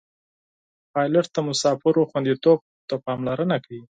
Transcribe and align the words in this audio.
پیلوټ 0.93 1.25
د 1.33 1.37
مسافرو 1.49 2.09
خوندیتوب 2.09 2.59
ته 2.87 2.95
پاملرنه 3.05 3.57
کوي. 3.65 3.81